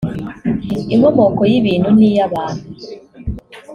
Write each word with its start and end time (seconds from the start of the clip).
inkomoko 0.93 1.41
y’ibintu 1.51 1.89
n’iy’Abantu 1.97 2.65